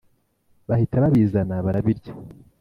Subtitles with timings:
[0.67, 2.11] bahita babizana barabirya!